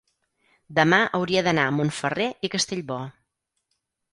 [0.77, 2.99] demà hauria d'anar a Montferrer i Castellbò.